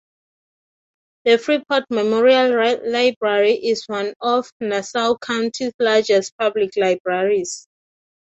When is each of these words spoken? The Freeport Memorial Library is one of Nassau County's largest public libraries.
The 1.25 1.37
Freeport 1.37 1.83
Memorial 1.91 2.81
Library 2.91 3.51
is 3.53 3.83
one 3.85 4.15
of 4.19 4.49
Nassau 4.59 5.15
County's 5.19 5.73
largest 5.79 6.35
public 6.39 6.71
libraries. 6.75 7.67